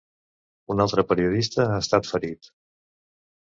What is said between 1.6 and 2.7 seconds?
ha estat ferit.